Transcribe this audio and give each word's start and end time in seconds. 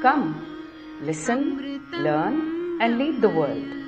Come, 0.00 0.46
listen, 1.02 1.82
learn, 1.92 2.78
and 2.80 2.98
lead 2.98 3.20
the 3.20 3.28
world. 3.28 3.87